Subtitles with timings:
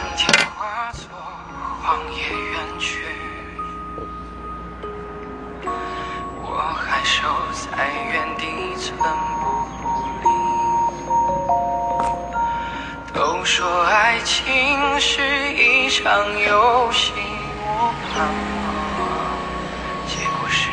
[0.00, 0.26] 蓝天
[0.56, 1.02] 化作
[1.82, 3.04] 荒野远去，
[6.40, 7.68] 我还守在
[8.10, 8.42] 原地
[8.76, 9.44] 寸步
[9.76, 9.84] 不
[10.22, 10.26] 离。
[13.12, 15.20] 都说爱情是
[15.52, 16.08] 一场
[16.48, 17.12] 游戏，
[17.66, 18.24] 我盼
[18.56, 18.66] 望
[20.08, 20.70] 结果是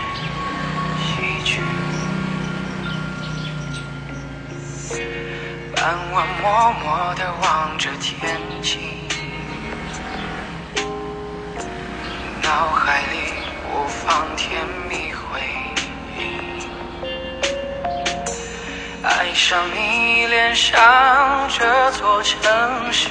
[1.04, 1.06] 喜
[1.44, 1.60] 剧。
[5.76, 8.97] 傍晚默默的望着天际，
[12.58, 13.18] 脑海里
[13.62, 15.40] 播放甜蜜回
[16.18, 16.20] 忆。
[19.04, 22.42] 爱上你，恋上这座城
[22.92, 23.10] 市，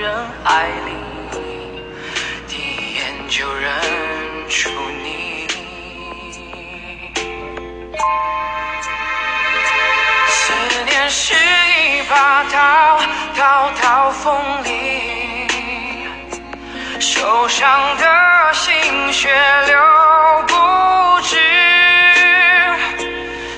[0.00, 0.94] 人海里，
[2.48, 3.70] 第一眼就认
[4.48, 4.70] 出
[5.04, 5.46] 你。
[10.26, 10.54] 思
[10.86, 12.98] 念是一把刀，
[13.36, 15.46] 刀刀锋利，
[16.98, 18.15] 受伤的
[19.12, 19.28] 血
[19.66, 19.76] 流
[20.48, 20.54] 不
[21.22, 21.36] 止，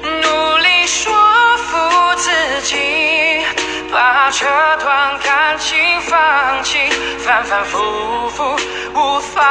[0.02, 1.12] 努力说
[1.58, 2.30] 服自
[2.62, 3.42] 己，
[3.90, 4.46] 把这
[4.78, 6.78] 段感情放弃，
[7.18, 8.56] 反反复复
[8.94, 9.42] 无法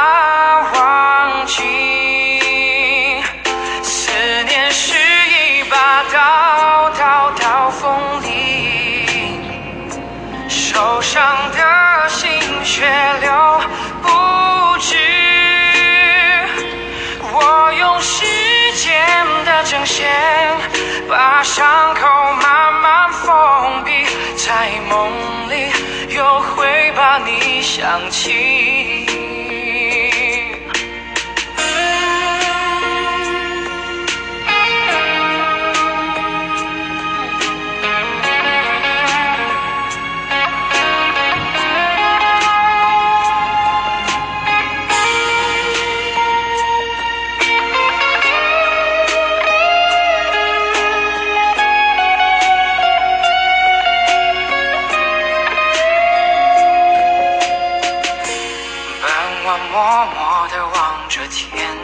[0.72, 2.17] 忘记。
[21.42, 22.06] 伤口
[22.42, 24.04] 慢慢封闭，
[24.36, 25.12] 在梦
[25.48, 25.70] 里
[26.16, 29.17] 又会把你想起。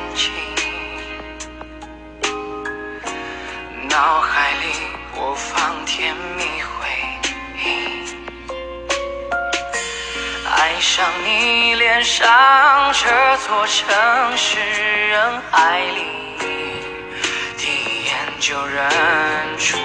[0.05, 0.31] 眼睛，
[3.89, 4.67] 脑海里
[5.15, 6.87] 播放甜蜜回
[7.59, 7.65] 忆。
[10.47, 14.59] 爱上你，恋上这座城市，
[15.09, 16.05] 人海里，
[17.57, 18.89] 第一眼就认
[19.59, 19.79] 出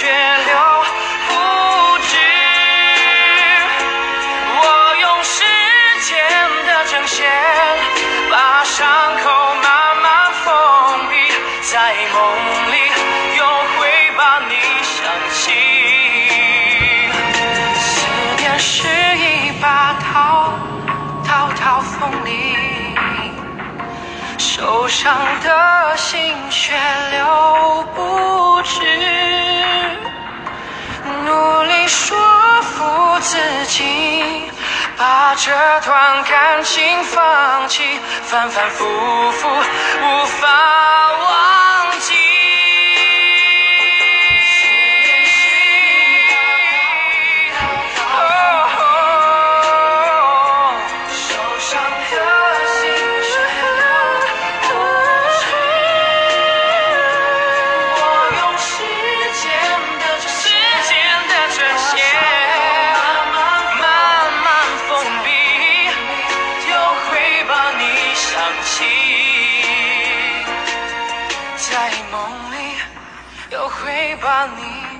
[0.00, 0.56] 血流
[1.28, 1.32] 不
[2.08, 2.16] 止。
[4.56, 4.58] 我
[4.98, 5.44] 用时
[6.00, 6.16] 间
[6.64, 7.28] 的针线，
[8.30, 8.80] 把伤
[9.22, 9.28] 口
[9.62, 9.66] 慢
[10.00, 10.48] 慢封
[11.10, 11.12] 闭，
[11.70, 11.76] 在
[12.14, 12.18] 梦
[12.72, 12.74] 里
[13.36, 13.44] 又
[13.76, 13.78] 会
[14.16, 14.96] 把你想
[15.34, 15.38] 起。
[17.78, 17.84] 思
[18.38, 20.54] 念是一把刀，
[21.28, 21.28] 刀
[21.60, 22.56] 刀锋利，
[24.38, 26.72] 受伤的心血
[27.10, 28.09] 流不
[33.20, 33.36] 自
[33.66, 34.50] 己，
[34.96, 35.50] 把这
[35.84, 37.82] 段感情放弃，
[38.24, 38.84] 反反复
[39.32, 41.09] 复无法
[68.70, 68.84] 起，
[71.56, 72.20] 在梦
[72.52, 72.54] 里
[73.50, 74.99] 又会把你。